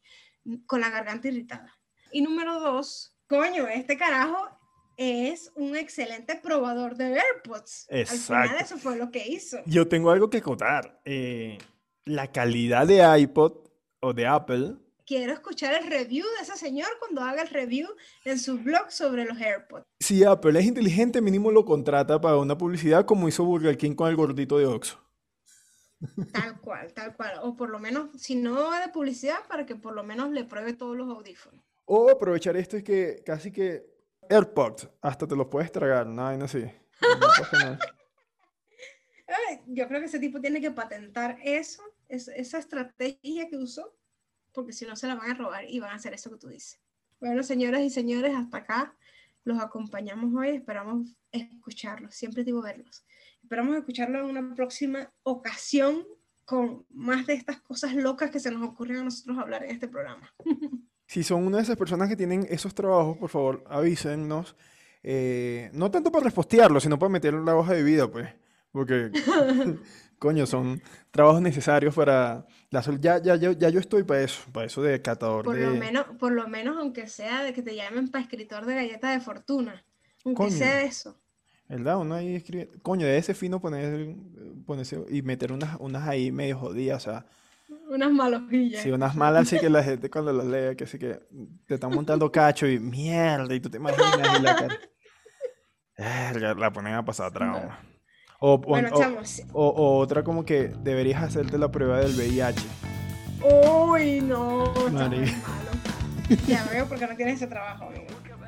[0.67, 1.75] con la garganta irritada.
[2.11, 4.47] Y número dos, coño, este carajo
[4.95, 7.87] es un excelente probador de AirPods.
[7.89, 8.63] Al final Exacto.
[8.63, 9.57] eso fue lo que hizo.
[9.65, 11.01] Yo tengo algo que acotar.
[11.03, 11.57] Eh,
[12.05, 13.53] la calidad de iPod
[14.01, 14.75] o de Apple
[15.07, 17.87] Quiero escuchar el review de ese señor cuando haga el review
[18.25, 19.85] en su blog sobre los AirPods.
[20.01, 24.09] Si Apple es inteligente, mínimo lo contrata para una publicidad como hizo Burger King con
[24.09, 25.01] el gordito de Oxxo.
[26.33, 27.39] Tal cual, tal cual.
[27.41, 30.73] O por lo menos, si no de publicidad, para que por lo menos le pruebe
[30.73, 31.63] todos los audífonos.
[31.85, 33.85] O aprovechar esto es que casi que
[34.29, 36.81] AirPods, hasta te los puedes tragar, no, no sé.
[37.01, 37.79] No nada.
[39.67, 43.96] Yo creo que ese tipo tiene que patentar eso, es- esa estrategia que usó,
[44.57, 46.47] porque si no se la van a robar y van a hacer eso que tú
[46.47, 46.79] dices.
[47.19, 48.95] Bueno, señoras y señores, hasta acá
[49.43, 53.05] los acompañamos hoy, esperamos escucharlos, siempre digo verlos.
[53.43, 56.07] Esperamos escucharlos en una próxima ocasión
[56.43, 59.87] con más de estas cosas locas que se nos ocurren a nosotros hablar en este
[59.87, 60.33] programa.
[61.09, 64.57] Si son una de esas personas que tienen esos trabajos, por favor, avísennos.
[65.03, 68.27] eh, no tanto para repostearlo, sino para meterlo en la hoja de vida, pues.
[68.73, 69.11] Porque,
[70.19, 74.41] coño, son trabajos necesarios para la sol- Ya, ya, ya, ya yo estoy para eso,
[74.51, 75.79] para eso de catador Por lo de...
[75.79, 79.19] menos, por lo menos aunque sea de que te llamen para escritor de galleta de
[79.19, 79.83] fortuna,
[80.25, 80.55] aunque Coño.
[80.57, 81.19] sea eso.
[81.67, 81.97] ¿Verdad?
[81.97, 82.69] Uno ahí escribe...
[82.81, 84.15] Coño, de ese fino poner,
[84.65, 87.25] ponerse y meter unas, unas ahí medio jodidas, o sea...
[87.89, 88.81] Unas malojillas.
[88.81, 91.19] Sí, unas malas, así que la gente cuando las lea, que así que
[91.65, 94.79] te están montando cacho y mierda, y tú te imaginas y la cara.
[96.57, 97.79] La ponen a pasar trauma.
[98.39, 99.41] O- Bueno, o- chamos.
[99.53, 102.61] o- o otra como que deberías hacerte la prueba del VIH.
[103.43, 105.37] Uy, no, Marica.
[105.47, 106.37] malo.
[106.47, 108.05] Ya veo porque no tienes ese trabajo, amigo.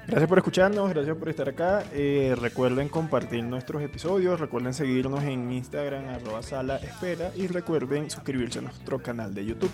[0.07, 1.83] Gracias por escucharnos, gracias por estar acá.
[1.93, 8.57] Eh, recuerden compartir nuestros episodios, recuerden seguirnos en Instagram, arroba sala espera, y recuerden suscribirse
[8.57, 9.69] a nuestro canal de YouTube.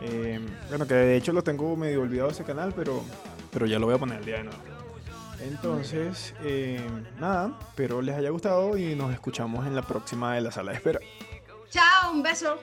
[0.00, 3.02] Eh, bueno, que de hecho lo tengo medio olvidado ese canal, pero,
[3.52, 4.58] pero ya lo voy a poner el día de nuevo.
[5.44, 6.80] Entonces, eh,
[7.20, 10.78] nada, pero les haya gustado y nos escuchamos en la próxima de la sala de
[10.78, 11.00] espera.
[11.70, 12.58] Chao, un beso.